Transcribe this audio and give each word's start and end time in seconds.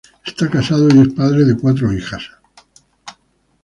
Está 0.25 0.49
casado 0.49 0.87
y 0.89 0.99
es 0.99 1.09
padre 1.13 1.45
de 1.45 1.55
cuatro 1.55 1.93
hijas. 1.93 2.27